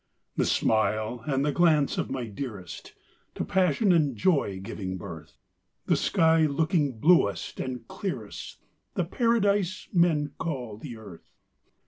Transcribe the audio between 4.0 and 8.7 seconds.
joy giving birth, The sky looking bluest and clearest,